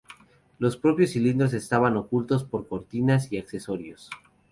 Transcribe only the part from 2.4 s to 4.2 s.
por cortinas y accesorios.